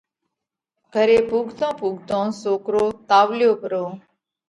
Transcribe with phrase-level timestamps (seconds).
[0.93, 3.85] گھري پُوڳتون پُوڳتون سوڪرو تاوَليو پرو،